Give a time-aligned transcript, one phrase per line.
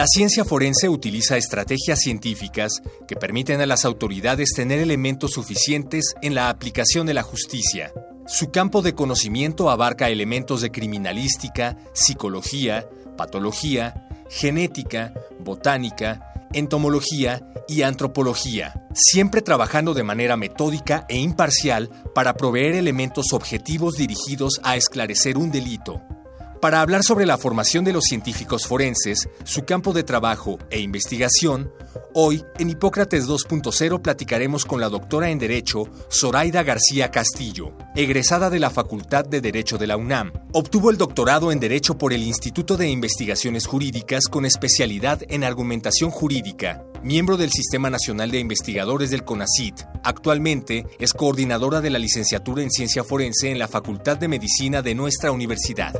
[0.00, 6.34] La ciencia forense utiliza estrategias científicas que permiten a las autoridades tener elementos suficientes en
[6.34, 7.92] la aplicación de la justicia.
[8.26, 18.86] Su campo de conocimiento abarca elementos de criminalística, psicología, patología, genética, botánica, entomología y antropología,
[18.94, 25.50] siempre trabajando de manera metódica e imparcial para proveer elementos objetivos dirigidos a esclarecer un
[25.50, 26.00] delito.
[26.60, 31.72] Para hablar sobre la formación de los científicos forenses, su campo de trabajo e investigación,
[32.12, 38.58] hoy en Hipócrates 2.0 platicaremos con la doctora en Derecho Zoraida García Castillo, egresada de
[38.58, 40.32] la Facultad de Derecho de la UNAM.
[40.52, 46.10] Obtuvo el doctorado en Derecho por el Instituto de Investigaciones Jurídicas con especialidad en argumentación
[46.10, 46.84] jurídica.
[47.02, 52.70] Miembro del Sistema Nacional de Investigadores del CONACIT, actualmente es coordinadora de la licenciatura en
[52.70, 55.94] Ciencia Forense en la Facultad de Medicina de nuestra universidad.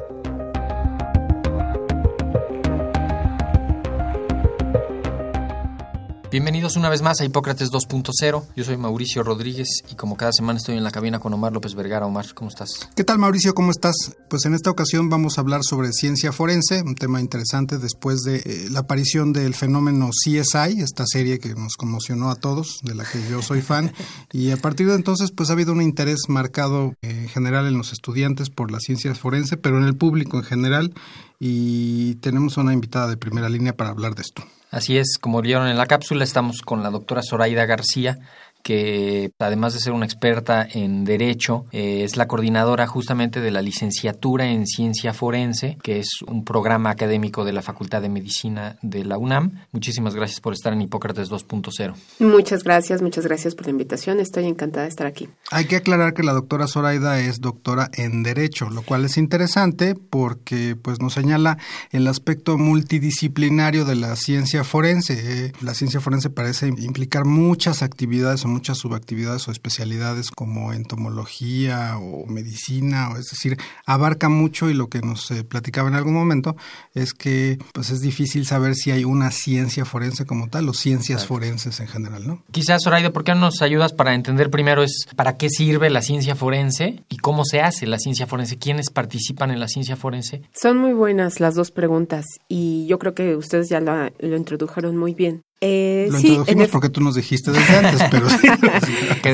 [6.30, 8.44] Bienvenidos una vez más a Hipócrates 2.0.
[8.54, 11.74] Yo soy Mauricio Rodríguez y como cada semana estoy en la cabina con Omar López
[11.74, 12.06] Vergara.
[12.06, 12.88] Omar, ¿cómo estás?
[12.94, 13.52] ¿Qué tal Mauricio?
[13.52, 13.96] ¿Cómo estás?
[14.28, 18.36] Pues en esta ocasión vamos a hablar sobre ciencia forense, un tema interesante después de
[18.36, 23.02] eh, la aparición del fenómeno CSI, esta serie que nos conmocionó a todos, de la
[23.02, 23.92] que yo soy fan,
[24.32, 27.76] y a partir de entonces pues ha habido un interés marcado eh, en general en
[27.76, 30.94] los estudiantes por la ciencia forense, pero en el público en general,
[31.40, 34.44] y tenemos una invitada de primera línea para hablar de esto.
[34.70, 38.18] Así es, como vieron en la cápsula, estamos con la doctora Zoraida García,
[38.62, 43.62] que además de ser una experta en derecho, eh, es la coordinadora justamente de la
[43.62, 49.04] licenciatura en ciencia forense, que es un programa académico de la Facultad de Medicina de
[49.04, 49.66] la UNAM.
[49.72, 51.94] Muchísimas gracias por estar en Hipócrates 2.0.
[52.20, 54.20] Muchas gracias, muchas gracias por la invitación.
[54.20, 55.28] Estoy encantada de estar aquí.
[55.50, 59.94] Hay que aclarar que la doctora Zoraida es doctora en derecho, lo cual es interesante
[59.94, 61.58] porque pues nos señala
[61.90, 65.46] el aspecto multidisciplinario de la ciencia forense.
[65.46, 72.26] Eh, la ciencia forense parece implicar muchas actividades muchas subactividades o especialidades como entomología o
[72.26, 73.56] medicina, o es decir,
[73.86, 76.56] abarca mucho y lo que nos eh, platicaba en algún momento
[76.94, 81.26] es que pues es difícil saber si hay una ciencia forense como tal o ciencias
[81.26, 82.42] forenses en general, ¿no?
[82.50, 86.02] Quizás, Zoraida, ¿por qué no nos ayudas para entender primero es para qué sirve la
[86.02, 88.58] ciencia forense y cómo se hace la ciencia forense?
[88.58, 90.42] ¿Quiénes participan en la ciencia forense?
[90.52, 94.96] Son muy buenas las dos preguntas y yo creo que ustedes ya lo, lo introdujeron
[94.96, 95.42] muy bien.
[95.62, 98.30] Eh, Lo introdujimos porque tú nos dijiste desde antes, pero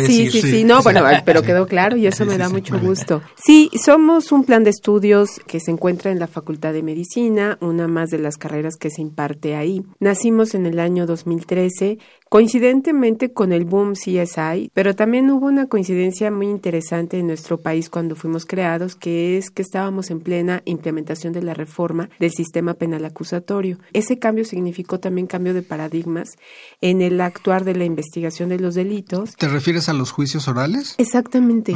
[0.06, 3.22] sí, sí, sí, no, bueno, pero quedó claro y eso me da mucho gusto.
[3.36, 7.86] Sí, somos un plan de estudios que se encuentra en la Facultad de Medicina, una
[7.86, 9.84] más de las carreras que se imparte ahí.
[10.00, 11.98] Nacimos en el año 2013
[12.36, 17.88] Coincidentemente con el boom CSI, pero también hubo una coincidencia muy interesante en nuestro país
[17.88, 22.74] cuando fuimos creados, que es que estábamos en plena implementación de la reforma del sistema
[22.74, 23.78] penal acusatorio.
[23.94, 26.36] Ese cambio significó también cambio de paradigmas
[26.82, 29.34] en el actuar de la investigación de los delitos.
[29.36, 30.94] ¿Te refieres a los juicios orales?
[30.98, 31.72] Exactamente.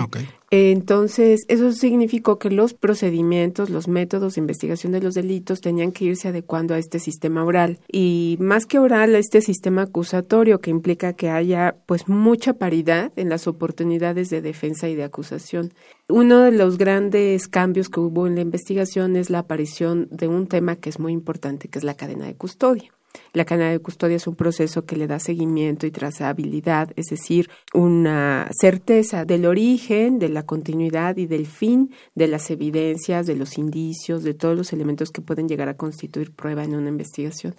[0.52, 6.06] Entonces, eso significó que los procedimientos, los métodos de investigación de los delitos tenían que
[6.06, 7.78] irse adecuando a este sistema oral.
[7.86, 13.12] Y más que oral, a este sistema acusatorio que implica que haya pues mucha paridad
[13.14, 15.72] en las oportunidades de defensa y de acusación.
[16.08, 20.48] Uno de los grandes cambios que hubo en la investigación es la aparición de un
[20.48, 22.90] tema que es muy importante, que es la cadena de custodia.
[23.32, 27.48] La cadena de custodia es un proceso que le da seguimiento y trazabilidad, es decir,
[27.72, 33.58] una certeza del origen, de la continuidad y del fin de las evidencias, de los
[33.58, 37.54] indicios, de todos los elementos que pueden llegar a constituir prueba en una investigación.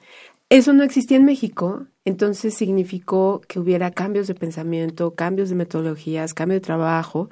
[0.49, 6.33] Eso no existía en México, entonces significó que hubiera cambios de pensamiento, cambios de metodologías,
[6.33, 7.29] cambio de trabajo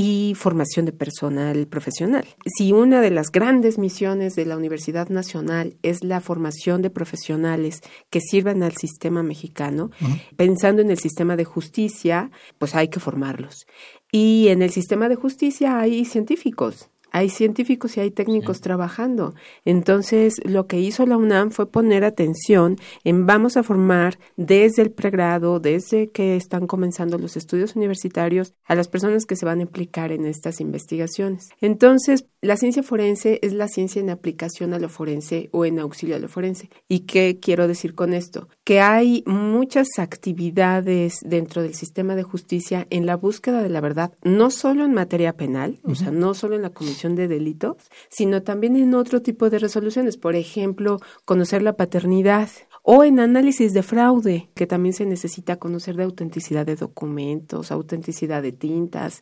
[0.00, 2.24] y formación de personal profesional.
[2.56, 7.80] Si una de las grandes misiones de la Universidad Nacional es la formación de profesionales
[8.08, 9.90] que sirvan al sistema mexicano,
[10.36, 13.66] pensando en el sistema de justicia, pues hay que formarlos.
[14.12, 19.34] Y en el sistema de justicia hay científicos, hay científicos y hay técnicos trabajando.
[19.64, 24.90] Entonces, lo que hizo la UNAM fue poner atención en vamos a formar desde el
[24.90, 29.62] pregrado, desde que están comenzando los estudios universitarios, a las personas que se van a
[29.62, 31.48] implicar en estas investigaciones.
[31.60, 36.16] Entonces, la ciencia forense es la ciencia en aplicación a lo forense o en auxilio
[36.16, 36.70] a lo forense.
[36.88, 38.48] ¿Y qué quiero decir con esto?
[38.64, 44.12] Que hay muchas actividades dentro del sistema de justicia en la búsqueda de la verdad,
[44.22, 47.76] no solo en materia penal, o sea, no solo en la comisión de delitos,
[48.08, 52.48] sino también en otro tipo de resoluciones, por ejemplo, conocer la paternidad
[52.82, 58.42] o en análisis de fraude, que también se necesita conocer de autenticidad de documentos, autenticidad
[58.42, 59.20] de tintas,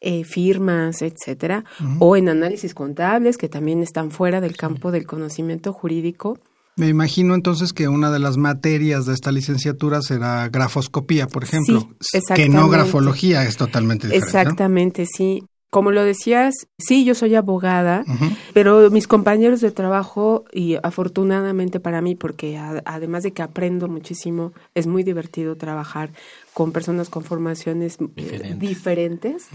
[0.00, 1.64] eh, firmas, etcétera,
[1.98, 6.38] o en análisis contables, que también están fuera del campo del conocimiento jurídico.
[6.76, 11.90] Me imagino entonces que una de las materias de esta licenciatura será grafoscopía, por ejemplo,
[12.34, 14.38] que no grafología es totalmente diferente.
[14.38, 15.42] Exactamente, sí.
[15.70, 18.04] Como lo decías, sí, yo soy abogada,
[18.52, 24.52] pero mis compañeros de trabajo, y afortunadamente para mí, porque además de que aprendo muchísimo,
[24.74, 26.10] es muy divertido trabajar
[26.60, 29.46] con personas con formaciones eh, diferentes,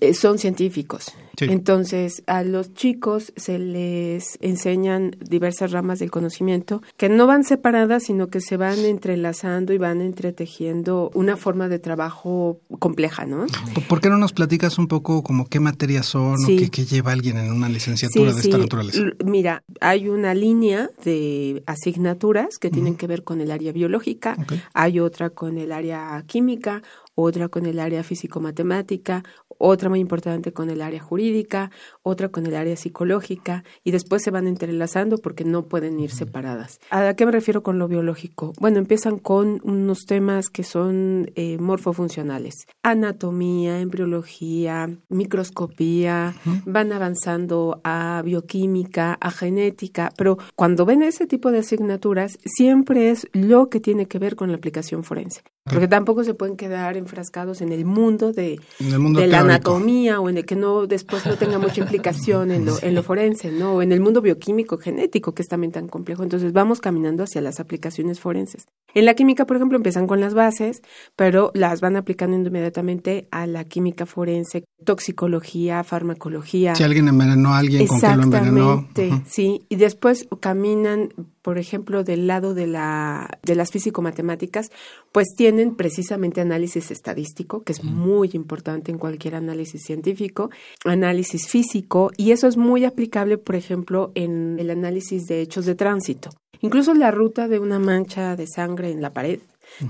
[0.00, 1.14] eh, son científicos.
[1.40, 8.02] Entonces, a los chicos se les enseñan diversas ramas del conocimiento que no van separadas,
[8.02, 13.46] sino que se van entrelazando y van entretejiendo una forma de trabajo compleja, ¿no?
[13.88, 17.36] ¿Por qué no nos platicas un poco como qué materias son o qué, lleva alguien
[17.38, 19.02] en una licenciatura de esta naturaleza?
[19.24, 24.36] Mira, hay una línea de asignaturas que tienen que ver con el área biológica,
[24.74, 26.82] hay otra con el área química, química
[27.14, 29.24] otra con el área físico-matemática,
[29.58, 31.70] otra muy importante con el área jurídica,
[32.02, 36.80] otra con el área psicológica y después se van entrelazando porque no pueden ir separadas.
[36.90, 38.52] ¿A qué me refiero con lo biológico?
[38.58, 46.34] Bueno, empiezan con unos temas que son eh, morfofuncionales, anatomía, embriología, microscopía,
[46.64, 53.28] van avanzando a bioquímica, a genética, pero cuando ven ese tipo de asignaturas siempre es
[53.32, 55.42] lo que tiene que ver con la aplicación forense.
[55.64, 60.46] Porque tampoco se pueden quedar enfrascados en el mundo de, la anatomía o en el
[60.46, 63.74] que no después no tenga mucha implicación en lo, en lo forense, ¿no?
[63.74, 66.22] O en el mundo bioquímico, genético, que es también tan complejo.
[66.22, 68.66] Entonces vamos caminando hacia las aplicaciones forenses.
[68.94, 70.82] En la química, por ejemplo, empiezan con las bases,
[71.16, 76.74] pero las van aplicando inmediatamente a la química forense, toxicología, farmacología.
[76.74, 78.72] Si alguien envenenó a alguien, ¿con qué lo envenenó?
[78.90, 79.64] Exactamente, sí.
[79.68, 81.10] Y después caminan
[81.42, 84.70] por ejemplo, del lado de, la, de las físico-matemáticas,
[85.12, 90.50] pues tienen precisamente análisis estadístico, que es muy importante en cualquier análisis científico,
[90.84, 95.74] análisis físico, y eso es muy aplicable, por ejemplo, en el análisis de hechos de
[95.74, 96.30] tránsito.
[96.60, 99.40] Incluso la ruta de una mancha de sangre en la pared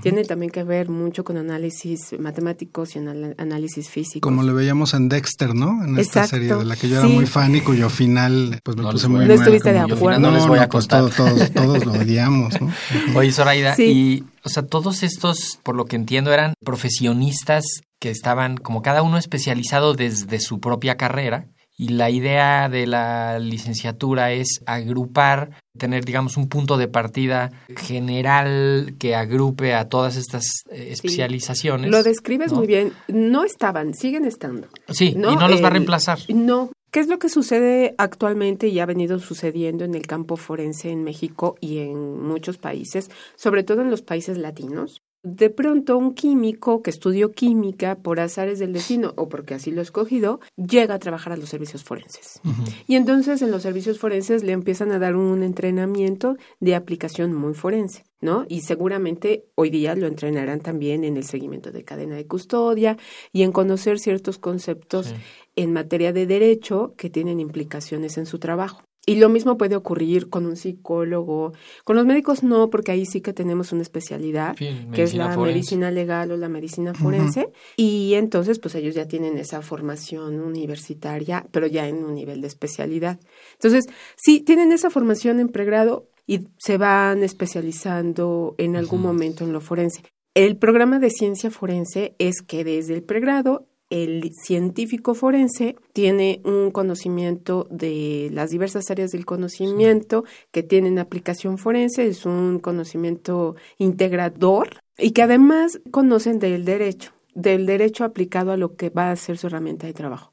[0.01, 4.27] tiene también que ver mucho con análisis matemáticos y análisis físico.
[4.27, 5.83] Como lo veíamos en Dexter, ¿no?
[5.83, 8.83] En esta serie de la que yo era muy fan y cuyo final, pues me
[8.89, 9.25] puse muy...
[9.25, 10.19] No estuviste de acuerdo.
[10.19, 12.71] No, les voy a pues todos, todos, lo odiamos, ¿no?
[13.15, 17.63] Oye, Zoraida, y, o sea, todos estos, por lo que entiendo, eran profesionistas
[17.99, 21.47] que estaban como cada uno especializado desde su propia carrera
[21.81, 28.93] y la idea de la licenciatura es agrupar, tener, digamos, un punto de partida general
[28.99, 31.89] que agrupe a todas estas eh, especializaciones.
[31.89, 32.93] Lo describes muy bien.
[33.07, 34.67] No estaban, siguen estando.
[34.89, 36.19] Sí, y no los va a reemplazar.
[36.29, 40.91] No, ¿Qué es lo que sucede actualmente y ha venido sucediendo en el campo forense
[40.91, 45.01] en México y en muchos países, sobre todo en los países latinos?
[45.23, 49.79] De pronto un químico que estudió química por azares del destino o porque así lo
[49.79, 52.41] ha escogido, llega a trabajar a los servicios forenses.
[52.87, 57.53] Y entonces en los servicios forenses le empiezan a dar un entrenamiento de aplicación muy
[57.53, 58.03] forense.
[58.21, 58.45] ¿no?
[58.47, 62.97] Y seguramente hoy día lo entrenarán también en el seguimiento de cadena de custodia
[63.33, 65.15] y en conocer ciertos conceptos
[65.55, 68.83] en materia de derecho que tienen implicaciones en su trabajo.
[69.05, 71.53] Y lo mismo puede ocurrir con un psicólogo.
[71.83, 75.89] Con los médicos no, porque ahí sí que tenemos una especialidad, que es la medicina
[75.89, 77.51] legal o la medicina forense.
[77.75, 82.47] Y entonces, pues ellos ya tienen esa formación universitaria, pero ya en un nivel de
[82.47, 83.19] especialidad.
[83.53, 89.51] Entonces, sí, tienen esa formación en pregrado y se van especializando en algún momento en
[89.51, 90.03] lo forense.
[90.33, 96.71] El programa de ciencia forense es que desde el pregrado el científico forense tiene un
[96.71, 104.81] conocimiento de las diversas áreas del conocimiento que tienen aplicación forense, es un conocimiento integrador
[104.97, 109.37] y que además conocen del derecho, del derecho aplicado a lo que va a ser
[109.37, 110.31] su herramienta de trabajo.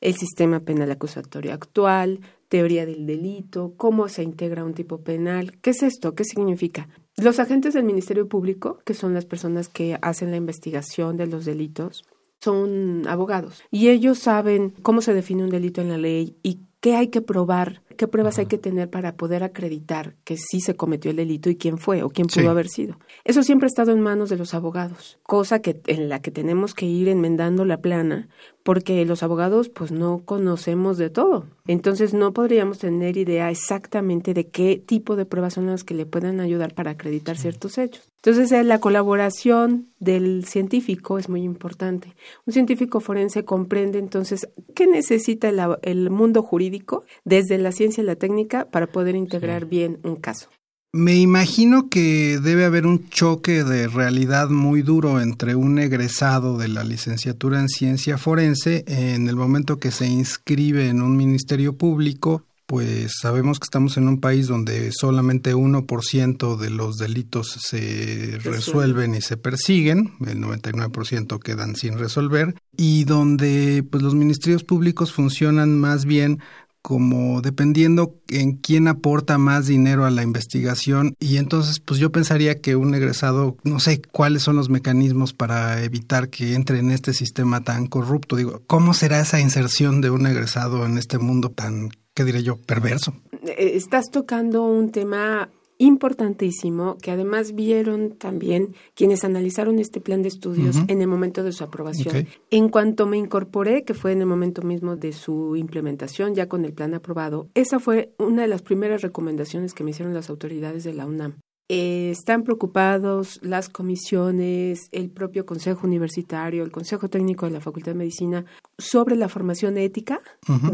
[0.00, 5.58] El sistema penal acusatorio actual, teoría del delito, cómo se integra un tipo penal.
[5.60, 6.14] ¿Qué es esto?
[6.14, 6.88] ¿Qué significa?
[7.16, 11.44] Los agentes del Ministerio Público, que son las personas que hacen la investigación de los
[11.46, 12.04] delitos,
[12.40, 13.62] son abogados.
[13.70, 17.20] Y ellos saben cómo se define un delito en la ley y qué hay que
[17.20, 21.50] probar, qué pruebas hay que tener para poder acreditar que sí se cometió el delito
[21.50, 22.98] y quién fue o quién pudo haber sido.
[23.24, 26.72] Eso siempre ha estado en manos de los abogados, cosa que en la que tenemos
[26.72, 28.28] que ir enmendando la plana
[28.68, 31.46] porque los abogados pues no conocemos de todo.
[31.66, 36.04] Entonces no podríamos tener idea exactamente de qué tipo de pruebas son las que le
[36.04, 38.12] pueden ayudar para acreditar ciertos hechos.
[38.16, 42.14] Entonces eh, la colaboración del científico es muy importante.
[42.44, 48.16] Un científico forense comprende entonces qué necesita el, mundo jurídico desde la ciencia y la
[48.16, 50.50] técnica para poder integrar bien un caso.
[50.92, 56.68] Me imagino que debe haber un choque de realidad muy duro entre un egresado de
[56.68, 62.42] la licenciatura en ciencia forense en el momento que se inscribe en un ministerio público,
[62.64, 69.14] pues sabemos que estamos en un país donde solamente 1% de los delitos se resuelven
[69.14, 75.78] y se persiguen, el 99% quedan sin resolver, y donde pues los ministerios públicos funcionan
[75.78, 76.40] más bien
[76.88, 81.14] como dependiendo en quién aporta más dinero a la investigación.
[81.20, 85.84] Y entonces pues yo pensaría que un egresado no sé cuáles son los mecanismos para
[85.84, 90.26] evitar que entre en este sistema tan corrupto digo cómo será esa inserción de un
[90.26, 96.98] egresado en este mundo tan qué diré yo perverso eh, estás tocando un tema importantísimo
[96.98, 101.64] que además vieron también quienes analizaron este plan de estudios en el momento de su
[101.64, 102.26] aprobación.
[102.50, 106.64] En cuanto me incorporé, que fue en el momento mismo de su implementación, ya con
[106.64, 110.84] el plan aprobado, esa fue una de las primeras recomendaciones que me hicieron las autoridades
[110.84, 111.36] de la UNAM.
[111.70, 117.92] Eh, están preocupados las comisiones, el propio Consejo Universitario, el Consejo Técnico de la Facultad
[117.92, 118.46] de Medicina
[118.78, 120.22] sobre la formación ética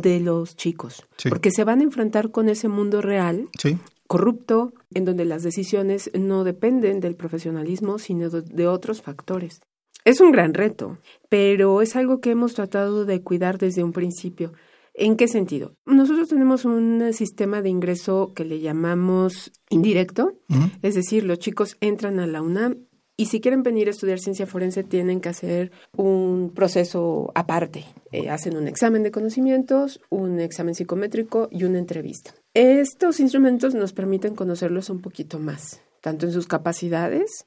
[0.01, 3.77] de los chicos, porque se van a enfrentar con ese mundo real sí
[4.15, 9.61] corrupto, en donde las decisiones no dependen del profesionalismo, sino de otros factores.
[10.05, 14.53] Es un gran reto, pero es algo que hemos tratado de cuidar desde un principio.
[14.95, 15.75] ¿En qué sentido?
[15.85, 20.35] Nosotros tenemos un sistema de ingreso que le llamamos indirecto,
[20.81, 24.47] es decir, los chicos entran a la UNAM y si quieren venir a estudiar ciencia
[24.47, 27.85] forense tienen que hacer un proceso aparte.
[28.13, 32.33] Eh, hacen un examen de conocimientos, un examen psicométrico y una entrevista.
[32.55, 37.47] Estos instrumentos nos permiten conocerlos un poquito más, tanto en sus capacidades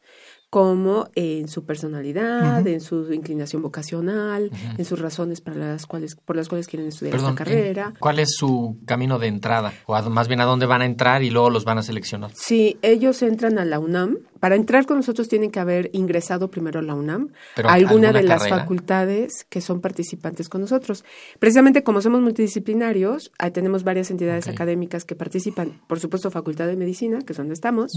[0.50, 6.36] como en su personalidad, en su inclinación vocacional, en sus razones para las cuales, por
[6.36, 7.94] las cuales quieren estudiar esta carrera.
[8.00, 9.74] ¿Cuál es su camino de entrada?
[9.86, 12.32] O más bien a dónde van a entrar y luego los van a seleccionar.
[12.34, 14.20] Sí, ellos entran a la UNAM.
[14.40, 18.24] Para entrar con nosotros tienen que haber ingresado primero a la UNAM, a alguna, de
[18.24, 21.04] las facultades que son participantes con nosotros.
[21.40, 25.82] Precisamente como somos multidisciplinarios, ahí tenemos varias entidades académicas que participan.
[25.88, 27.94] Por supuesto, Facultad de Medicina, que es donde estamos,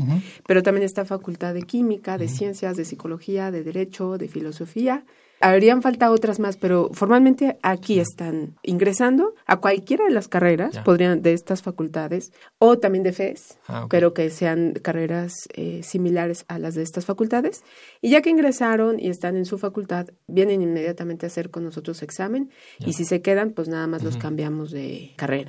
[0.46, 5.04] pero también está Facultad de Química, de Ciencias, de Psicología, de Derecho, de Filosofía
[5.42, 11.22] Habrían falta otras más, pero formalmente aquí están ingresando a cualquiera de las carreras, podrían
[11.22, 16.58] de estas facultades, o también de FES, ah, pero que sean carreras eh, similares a
[16.58, 17.64] las de estas facultades.
[18.02, 22.02] Y ya que ingresaron y están en su facultad, vienen inmediatamente a hacer con nosotros
[22.02, 25.48] examen, y si se quedan, pues nada más los cambiamos de carrera.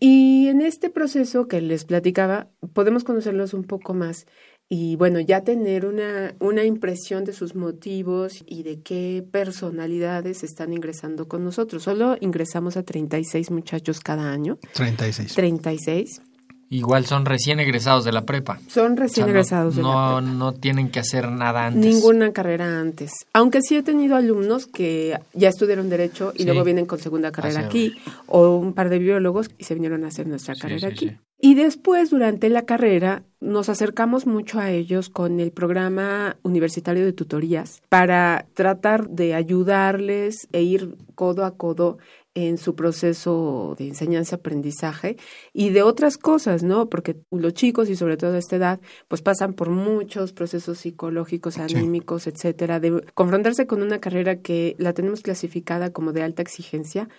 [0.00, 4.26] Y en este proceso que les platicaba, podemos conocerlos un poco más
[4.68, 10.72] y bueno, ya tener una, una impresión de sus motivos y de qué personalidades están
[10.72, 11.82] ingresando con nosotros.
[11.82, 14.58] Solo ingresamos a 36 muchachos cada año.
[14.72, 15.34] 36.
[15.34, 16.22] 36.
[16.70, 18.58] Igual son recién egresados de la prepa.
[18.68, 20.20] Son recién egresados de la prepa.
[20.22, 21.84] No tienen que hacer nada antes.
[21.84, 23.12] Ninguna carrera antes.
[23.32, 27.60] Aunque sí he tenido alumnos que ya estudiaron Derecho y luego vienen con segunda carrera
[27.60, 27.94] aquí,
[28.26, 31.16] o un par de biólogos y se vinieron a hacer nuestra carrera aquí.
[31.44, 37.12] Y después, durante la carrera, nos acercamos mucho a ellos con el programa universitario de
[37.12, 41.98] tutorías para tratar de ayudarles e ir codo a codo
[42.32, 45.18] en su proceso de enseñanza-aprendizaje
[45.52, 46.88] y de otras cosas, ¿no?
[46.88, 51.58] Porque los chicos y sobre todo a esta edad, pues pasan por muchos procesos psicológicos,
[51.58, 57.10] anímicos, etcétera, de confrontarse con una carrera que la tenemos clasificada como de alta exigencia.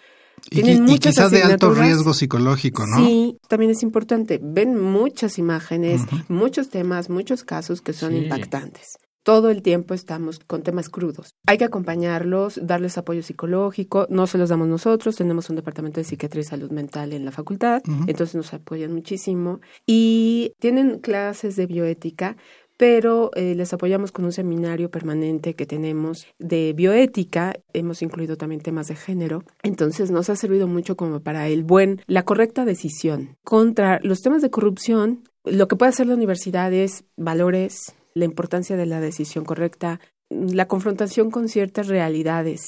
[0.49, 2.97] Tienen y, quizás de alto riesgo psicológico, ¿no?
[2.97, 4.39] Sí, también es importante.
[4.41, 8.97] Ven muchas imágenes, muchos temas, muchos casos que son impactantes.
[9.23, 11.33] Todo el tiempo estamos con temas crudos.
[11.47, 16.03] Hay que acompañarlos, darles apoyo psicológico, no se los damos nosotros, tenemos un departamento de
[16.03, 19.61] psiquiatría y salud mental en la facultad, entonces nos apoyan muchísimo.
[19.87, 22.37] Y tienen clases de bioética,
[22.77, 28.61] pero eh, les apoyamos con un seminario permanente que tenemos de bioética, hemos incluido también
[28.61, 33.37] temas de género, entonces nos ha servido mucho como para el buen, la correcta decisión.
[33.43, 38.77] Contra los temas de corrupción, lo que puede hacer la universidad es valores, la importancia
[38.77, 42.67] de la decisión correcta, la confrontación con ciertas realidades.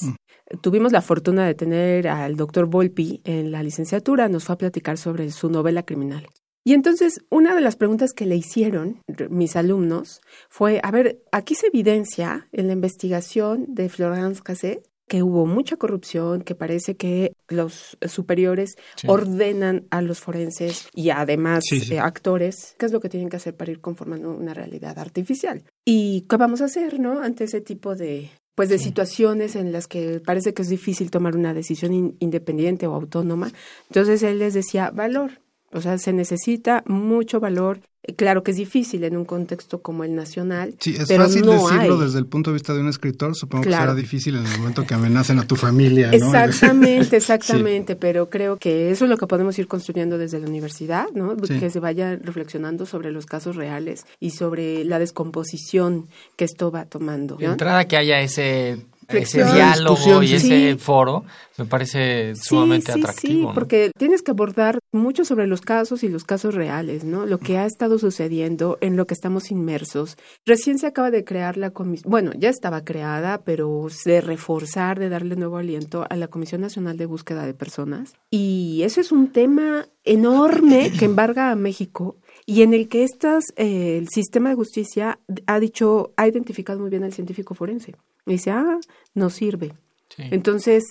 [0.60, 4.96] Tuvimos la fortuna de tener al doctor Volpi en la licenciatura, nos fue a platicar
[4.96, 6.26] sobre su novela criminal.
[6.68, 10.20] Y entonces, una de las preguntas que le hicieron mis alumnos
[10.50, 15.78] fue, a ver, aquí se evidencia en la investigación de Florence Cassé que hubo mucha
[15.78, 22.84] corrupción, que parece que los superiores ordenan a los forenses y además eh, actores qué
[22.84, 25.64] es lo que tienen que hacer para ir conformando una realidad artificial.
[25.86, 27.22] ¿Y qué vamos a hacer, no?
[27.22, 31.34] Ante ese tipo de pues de situaciones en las que parece que es difícil tomar
[31.34, 33.52] una decisión independiente o autónoma.
[33.88, 35.30] Entonces él les decía, valor,
[35.72, 37.80] o sea, se necesita mucho valor.
[38.16, 40.74] Claro que es difícil en un contexto como el nacional.
[40.78, 42.04] Sí, es pero fácil no decirlo hay.
[42.06, 43.34] desde el punto de vista de un escritor.
[43.34, 46.08] Supongo que será difícil en el momento que amenacen a tu familia.
[46.08, 46.14] ¿no?
[46.14, 51.06] Exactamente, exactamente, pero creo que eso es lo que podemos ir construyendo desde la universidad,
[51.14, 51.36] ¿no?
[51.44, 51.58] Sí.
[51.58, 56.86] Que se vaya reflexionando sobre los casos reales y sobre la descomposición que esto va
[56.86, 57.36] tomando.
[57.36, 57.52] De ¿no?
[57.52, 60.34] entrada que haya ese, ese diálogo Discusión, y sí.
[60.34, 60.78] ese Sí.
[60.78, 61.24] foro,
[61.56, 63.32] me parece sumamente sí, atractivo.
[63.32, 63.54] Sí, ¿no?
[63.54, 67.26] porque tienes que abordar mucho sobre los casos y los casos reales, ¿no?
[67.26, 70.16] Lo que ha estado sucediendo, en lo que estamos inmersos.
[70.46, 75.08] Recién se acaba de crear la comisión, bueno, ya estaba creada, pero de reforzar, de
[75.08, 78.14] darle nuevo aliento a la Comisión Nacional de Búsqueda de Personas.
[78.30, 83.44] Y eso es un tema enorme que embarga a México y en el que estas,
[83.56, 87.94] eh, el sistema de justicia ha dicho, ha identificado muy bien al científico forense.
[88.28, 88.78] Y dice, ah,
[89.14, 89.72] no sirve.
[90.18, 90.24] Sí.
[90.32, 90.82] Entonces,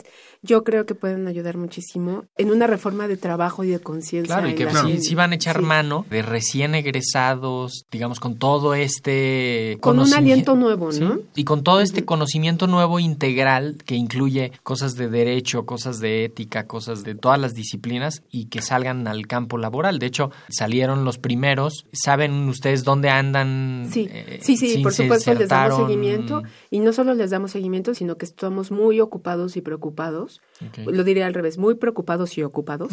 [0.42, 4.36] yo creo que pueden ayudar muchísimo en una reforma de trabajo y de conciencia.
[4.36, 5.64] Claro, y que la sí, van a echar Sí.
[5.66, 9.78] mano de recién egresados, digamos, con todo este...
[9.82, 11.20] Con un aliento nuevo, ¿no?
[11.36, 16.68] Y con todo este conocimiento nuevo integral que incluye cosas de derecho, cosas de ética,
[16.68, 20.00] cosas de todas las disciplinas y que salgan al campo laboral.
[20.00, 21.86] De hecho, salieron los primeros.
[21.92, 23.90] ¿Saben ustedes dónde andan?
[23.92, 27.94] Sí, Eh, sí, sí, por supuesto les damos seguimiento y no solo les damos seguimiento,
[27.94, 29.17] sino que estamos muy ocupados
[29.56, 30.42] y preocupados,
[30.86, 32.92] lo diría al revés, muy preocupados y ocupados,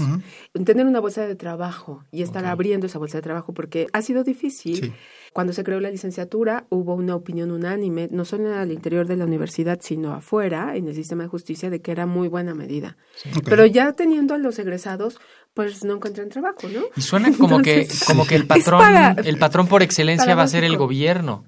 [0.55, 4.03] en tener una bolsa de trabajo y estar abriendo esa bolsa de trabajo porque ha
[4.03, 4.77] sido difícil.
[4.77, 4.93] Sí.
[5.33, 9.25] Cuando se creó la licenciatura hubo una opinión unánime, no solo al interior de la
[9.25, 12.97] universidad, sino afuera, en el sistema de justicia, de que era muy buena medida.
[13.45, 15.19] Pero ya teniendo a los egresados,
[15.53, 16.83] pues no encuentran trabajo, ¿no?
[16.97, 20.49] Y suena como que como que el patrón para- el patrón por excelencia va a
[20.49, 21.45] ser el gobierno.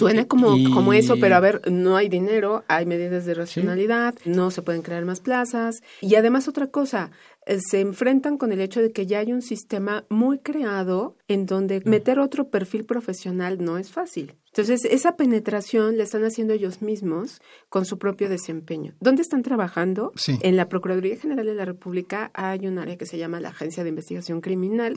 [0.00, 4.14] Suena como, Y- como eso, pero a ver, no hay dinero, hay medidas de racionalidad,
[4.24, 5.82] no se pueden crear más plazas.
[6.00, 7.10] Y además otra cosa,
[7.46, 11.46] eh, se enfrentan con el hecho de que ya hay un sistema muy creado en
[11.46, 14.34] donde meter otro perfil profesional no es fácil.
[14.48, 18.94] Entonces, esa penetración la están haciendo ellos mismos con su propio desempeño.
[19.00, 20.12] ¿Dónde están trabajando?
[20.16, 20.38] Sí.
[20.42, 23.84] En la Procuraduría General de la República hay un área que se llama la Agencia
[23.84, 24.96] de Investigación Criminal.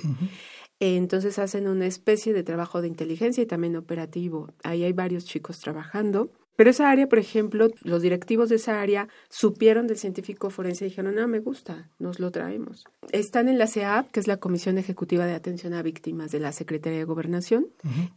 [0.86, 4.52] Entonces hacen una especie de trabajo de inteligencia y también operativo.
[4.64, 6.30] Ahí hay varios chicos trabajando.
[6.58, 10.90] Pero esa área, por ejemplo, los directivos de esa área supieron del científico forense y
[10.90, 12.84] dijeron, no, me gusta, nos lo traemos.
[13.14, 16.52] Están en la CEAP, que es la Comisión Ejecutiva de Atención a Víctimas de la
[16.52, 17.68] Secretaría de Gobernación.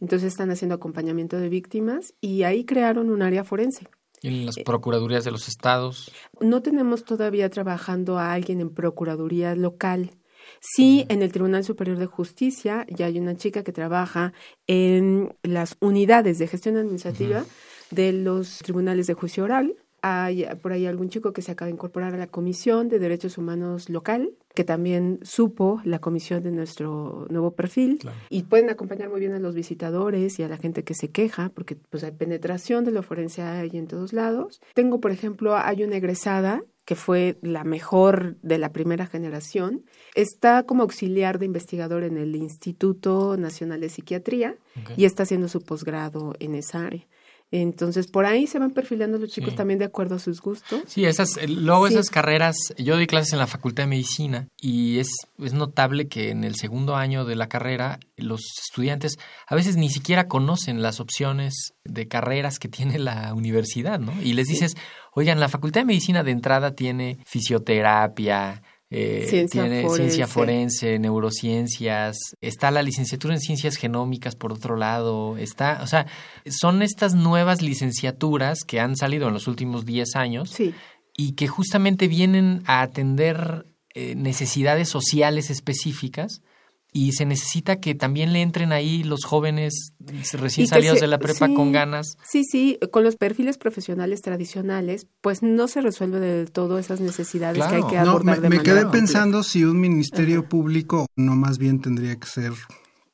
[0.01, 3.87] Entonces están haciendo acompañamiento de víctimas y ahí crearon un área forense.
[4.21, 6.11] Y en las procuradurías de los estados.
[6.41, 10.11] No tenemos todavía trabajando a alguien en Procuraduría local.
[10.59, 14.33] Sí, en el Tribunal Superior de Justicia ya hay una chica que trabaja
[14.67, 17.45] en las unidades de gestión administrativa
[17.91, 19.75] de los tribunales de juicio oral.
[20.03, 23.37] Hay por ahí algún chico que se acaba de incorporar a la Comisión de Derechos
[23.37, 27.99] Humanos local, que también supo la comisión de nuestro nuevo perfil.
[28.29, 31.49] Y pueden acompañar muy bien a los visitadores y a la gente que se queja,
[31.49, 34.61] porque pues hay penetración de lo forense hay en todos lados.
[34.75, 39.83] Tengo, por ejemplo, hay una egresada que fue la mejor de la primera generación.
[40.15, 44.55] Está como auxiliar de investigador en el Instituto Nacional de Psiquiatría
[44.95, 47.05] y está haciendo su posgrado en esa área.
[47.49, 49.55] Entonces, por ahí se van perfilando los chicos Sí.
[49.55, 50.81] también de acuerdo a sus gustos.
[50.87, 51.93] Sí, esas, eh, luego Sí.
[51.93, 55.07] esas carreras, yo doy clases en la Facultad de Medicina y es,
[55.39, 59.15] es notable que en el segundo año de la carrera los estudiantes
[59.47, 64.13] a veces ni siquiera conocen las opciones de carreras que tiene la universidad, ¿no?
[64.21, 64.75] Y les dices,
[65.13, 69.97] oigan, la Facultad de Medicina de entrada tiene fisioterapia, eh, Ciencia tiene forense.
[70.03, 76.07] ciencia forense, neurociencias, está la licenciatura en ciencias genómicas por otro lado, está, o sea,
[76.49, 80.73] son estas nuevas licenciaturas que han salido en los últimos 10 años Sí.
[81.17, 86.41] y que justamente vienen a atender eh, necesidades sociales específicas
[86.97, 89.91] y se necesita que también le entren ahí los jóvenes
[90.33, 91.53] recién salidos se- de la prepa sí.
[91.53, 92.17] con ganas.
[92.27, 97.63] Sí, sí, con los perfiles profesionales tradicionales, pues no se resuelve del todo esas necesidades
[97.67, 101.05] que hay que No, abordar me, de me manera quedé pensando si un ministerio público
[101.15, 102.53] no más bien tendría que ser,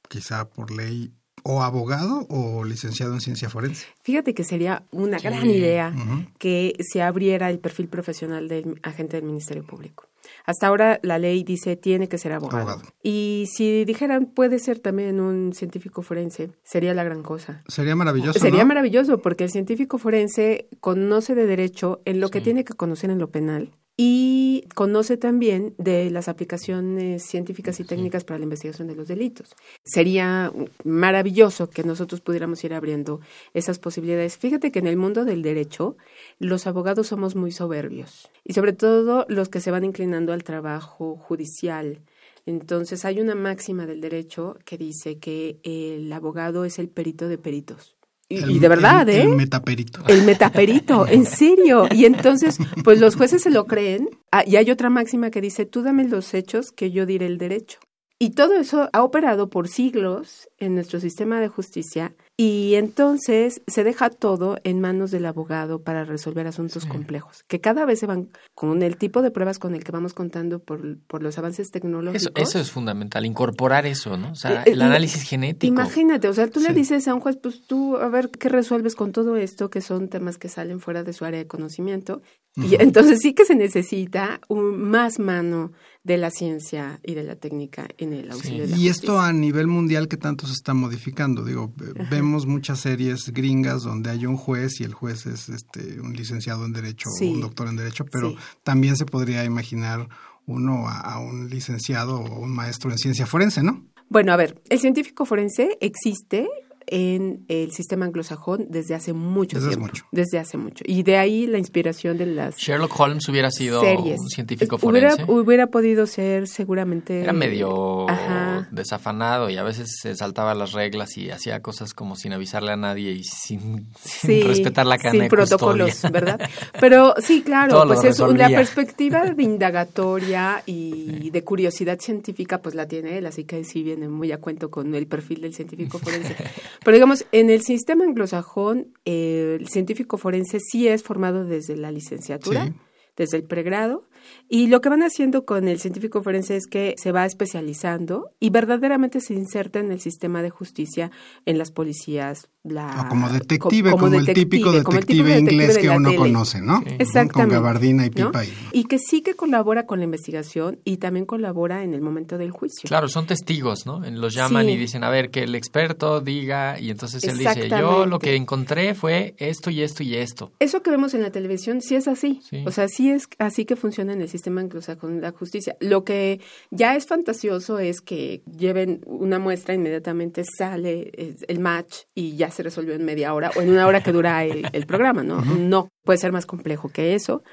[0.08, 1.12] quizá por ley,
[1.46, 3.86] o abogado o licenciado en ciencia forense.
[4.02, 5.94] Fíjate que sería una gran idea
[6.40, 10.06] que se abriera el perfil profesional del agente del Ministerio Público.
[10.46, 12.70] Hasta ahora la ley dice tiene que ser abogado.
[12.70, 12.94] Abogado.
[13.02, 17.64] Y si dijeran puede ser también un científico forense, sería la gran cosa.
[17.68, 18.40] Sería maravilloso.
[18.40, 18.68] Sería ¿no?
[18.68, 23.20] maravilloso porque el científico forense conoce de derecho en lo que tiene que conocer en
[23.20, 28.96] lo penal y conoce también de las aplicaciones científicas y técnicas para la investigación de
[28.96, 29.56] los delitos.
[29.84, 30.52] Sería
[30.84, 33.20] maravilloso que nosotros pudiéramos ir abriendo
[33.54, 34.38] esas posibilidades.
[34.38, 35.96] Fíjate que en el mundo del derecho
[36.40, 41.16] los abogados somos muy soberbios y sobre todo los que se van inclinando al trabajo
[41.16, 42.02] judicial.
[42.46, 47.38] Entonces hay una máxima del derecho que dice que el abogado es el perito de
[47.38, 47.93] peritos.
[48.34, 49.22] Y, El- y de verdad, el- ¿eh?
[49.24, 50.04] El metaperito.
[50.08, 51.88] El metaperito, en serio.
[51.92, 54.10] Y entonces, pues los jueces se lo creen.
[54.32, 57.38] Ah, y hay otra máxima que dice, tú dame los hechos que yo diré el
[57.38, 57.80] derecho.
[58.20, 63.84] Y todo eso ha operado por siglos en nuestro sistema de justicia y entonces se
[63.84, 68.30] deja todo en manos del abogado para resolver asuntos complejos, que cada vez se van
[68.56, 72.24] con el tipo de pruebas con el que vamos contando por, por los avances tecnológicos.
[72.24, 74.32] Eso, eso es fundamental, incorporar eso, ¿no?
[74.32, 75.72] O sea, Eh, eh, el análisis genético.
[75.72, 76.74] Imagínate, o sea, tú le Sí.
[76.74, 79.70] dices a un juez, pues tú, a ver, ¿qué resuelves con todo esto?
[79.70, 82.22] Que son temas que salen fuera de su área de conocimiento.
[82.56, 85.72] Y entonces sí que se necesita un, más mano
[86.04, 89.32] de la ciencia y de la técnica en el auxilio de la Y esto a
[89.32, 91.46] nivel mundial que tanto se está modificando.
[91.46, 96.02] Digo, ve- vemos muchas series gringas donde hay un juez y el juez es este
[96.02, 97.30] un licenciado en derecho Sí.
[97.30, 98.38] o un doctor en derecho, pero Sí.
[98.64, 100.10] también se podría imaginar
[100.46, 103.86] uno a, a un licenciado o un maestro en ciencia forense, ¿no?
[104.10, 106.48] Bueno, a ver, el científico forense existe
[106.96, 109.88] en el sistema anglosajón desde hace mucho Desde hace tiempo.
[109.88, 110.06] mucho.
[110.12, 110.84] Desde hace mucho.
[110.88, 114.20] Y de ahí la inspiración de las Sherlock Holmes hubiera sido series.
[114.20, 115.32] un científico hubiera, forense.
[115.32, 117.22] hubiera podido ser seguramente...
[117.24, 118.68] Era medio Ajá.
[118.70, 122.78] desafanado y a veces se saltaba las reglas y hacía cosas como sin avisarle a
[122.78, 123.88] nadie y sin,
[124.24, 126.12] respetar la cadena sin de protocolos, custodia.
[126.12, 126.50] ¿verdad?
[126.80, 132.62] Pero sí, claro, Todo lo pues es una perspectiva de indagatoria y de curiosidad científica,
[132.62, 135.56] pues la tiene él, así que sí viene muy a cuento con el perfil del
[135.56, 136.36] científico forense.
[136.84, 141.92] Pero digamos, en el sistema anglosajón, eh, el científico forense sí es formado desde la
[141.92, 142.68] licenciatura.
[142.68, 142.74] Sí.
[143.16, 144.08] desde el pregrado,
[144.56, 148.52] y lo que van haciendo con el científico forense es que se va especializando y
[148.52, 151.10] verdaderamente se inserta en el sistema de justicia,
[151.48, 153.04] en las policías, la...
[153.06, 155.88] O como detective, co- como, el típico detective, como el detective, inglés detective que de
[155.88, 156.20] la uno tele.
[156.22, 156.80] conoce, ¿no?
[156.82, 156.96] Sí.
[157.00, 157.34] Exactamente.
[157.34, 158.28] Con gabardina y ¿no?
[158.28, 158.46] pipa.
[158.46, 162.38] y- Y que sí que colabora con la investigación y también colabora en el momento
[162.38, 162.88] del juicio.
[162.88, 164.02] Claro, son testigos, ¿no?
[164.12, 164.74] Los llaman Sí.
[164.74, 168.36] y dicen, a ver, que el experto diga, y entonces él dice, yo lo que
[168.36, 170.52] encontré fue esto y esto y esto.
[170.60, 172.40] Eso que vemos en la televisión sí es así.
[172.50, 172.64] Sí.
[172.68, 175.76] O sea, sí es así que funciona en el sistema anglosajón la justicia.
[175.80, 176.40] Lo que
[176.72, 181.12] ya es fantasioso es que lleven una muestra, inmediatamente sale
[181.48, 184.44] el match y ya se resolvió en media hora o en una hora que dura
[184.44, 185.42] el, el programa, ¿no?
[185.44, 187.44] No, puede ser más complejo que eso.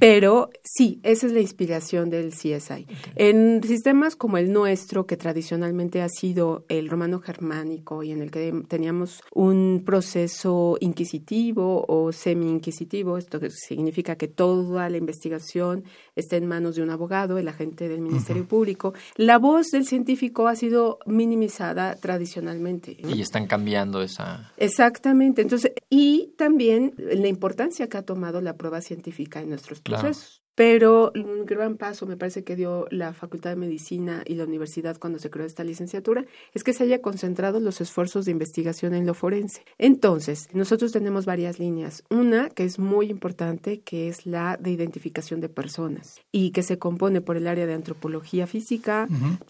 [0.00, 2.86] Pero sí, esa es la inspiración del CSI.
[3.16, 8.30] En sistemas como el nuestro, que tradicionalmente ha sido el romano germánico y en el
[8.30, 15.84] que teníamos un proceso inquisitivo o semi-inquisitivo, esto significa que toda la investigación
[16.16, 20.48] está en manos de un abogado, el agente del Ministerio Público, la voz del científico
[20.48, 22.96] ha sido minimizada tradicionalmente.
[23.00, 23.14] ¿no?
[23.14, 24.52] Y están cambiando esa...
[24.56, 25.42] Exactamente.
[25.42, 30.44] Entonces, y también la importancia que ha tomado la prueba científica en nuestros Procesos.
[30.54, 34.98] Pero un gran paso me parece que dio la Facultad de Medicina y la universidad
[34.98, 39.04] cuando se creó esta licenciatura es que se haya concentrado los esfuerzos de investigación en
[39.04, 39.64] lo forense.
[39.78, 42.04] Entonces, nosotros tenemos varias líneas.
[42.08, 46.78] Una que es muy importante, que es la de identificación de personas y que se
[46.78, 49.08] compone por el área de antropología física,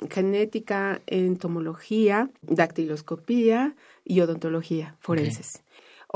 [0.08, 5.63] genética, entomología, dactiloscopía y odontología forenses.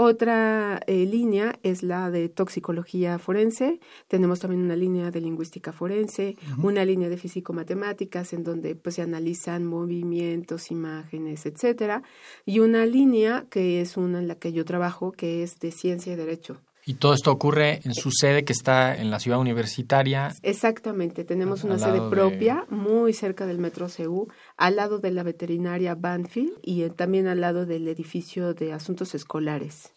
[0.00, 3.80] Otra eh, línea es la de toxicología forense.
[4.06, 9.02] Tenemos también una línea de lingüística forense, una línea de físico-matemáticas en donde pues, se
[9.02, 12.04] analizan movimientos, imágenes, etcétera,
[12.46, 16.12] y una línea que es una en la que yo trabajo que es de ciencia
[16.12, 16.58] y derecho.
[16.86, 20.32] Y todo esto ocurre en su sede que está en la ciudad universitaria.
[20.42, 25.22] Exactamente, tenemos una sede de- propia muy cerca del Metro CU, al lado de la
[25.22, 29.92] veterinaria Banfield y eh, también al lado del edificio de asuntos escolares.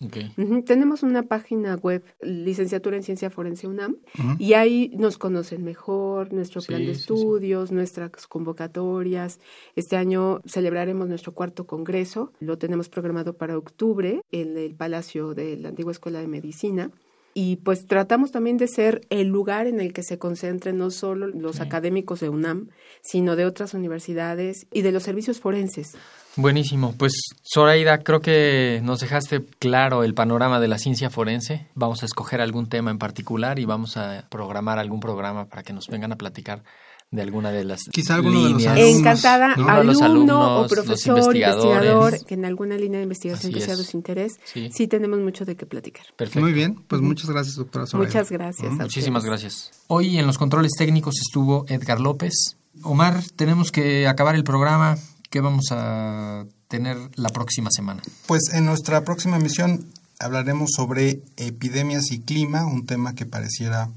[0.65, 3.97] Tenemos una página web, licenciatura en ciencia forense UNAM,
[4.38, 7.13] y ahí nos conocen mejor, nuestro plan de sí, sí.
[7.13, 9.39] estudios, nuestras convocatorias.
[9.76, 15.58] Este año celebraremos nuestro cuarto congreso, lo tenemos programado para octubre en el Palacio de
[15.58, 16.91] la Antigua Escuela de Medicina.
[17.34, 21.28] Y pues tratamos también de ser el lugar en el que se concentren no solo
[21.28, 22.70] los académicos de UNAM,
[23.02, 25.96] sino de otras universidades y de los servicios forenses.
[26.38, 26.94] Buenísimo.
[26.98, 27.13] Pues
[27.54, 31.67] Zoraida, creo que nos dejaste claro el panorama de la ciencia forense.
[31.76, 35.74] Vamos a escoger algún tema en particular y vamos a programar algún programa para que
[35.74, 36.63] nos vengan a platicar
[37.12, 38.74] de alguna de las Quizá alguno de los líneas.
[38.78, 39.67] alumnos, Encantada, ¿no?
[39.69, 43.76] alumno Los alumnos, o profesor, investigador, que en alguna línea de investigación Así que sea
[43.76, 44.69] de su interés, Sí.
[44.74, 44.88] sí.
[44.88, 46.06] tenemos mucho de qué platicar.
[46.15, 46.39] Perfecto.
[46.39, 48.08] Muy bien, pues muchas gracias, doctora Zoraida.
[48.08, 48.71] Muchas gracias.
[48.71, 49.41] Muchísimas ustedes.
[49.43, 49.71] gracias.
[49.88, 52.56] Hoy en los controles técnicos estuvo Edgar López.
[52.84, 54.97] Omar, tenemos que acabar el programa.
[55.30, 58.02] ¿Qué vamos a tener la próxima semana?
[58.26, 59.86] Pues en nuestra próxima emisión
[60.19, 63.89] hablaremos sobre epidemias y clima, un tema que pareciera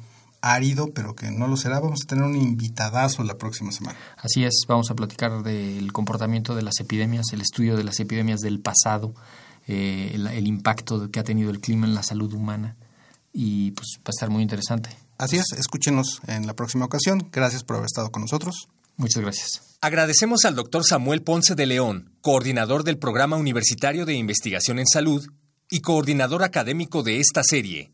[0.45, 1.81] árido, pero que no lo será.
[1.81, 3.99] Vamos a tener un invitadazo la próxima semana.
[4.17, 8.41] Así es, vamos a platicar del comportamiento de las epidemias, el estudio de las epidemias
[8.41, 9.15] del pasado,
[9.67, 12.77] eh, el, el impacto que ha tenido el clima en la salud humana
[13.33, 14.91] y pues va a estar muy interesante.
[15.17, 17.29] Así es, escúchenos en la próxima ocasión.
[17.33, 18.69] Gracias por haber estado con nosotros.
[18.97, 19.79] Muchas gracias.
[19.81, 25.27] Agradecemos al doctor Samuel Ponce de León, coordinador del Programa Universitario de Investigación en Salud
[25.71, 27.94] y coordinador académico de esta serie.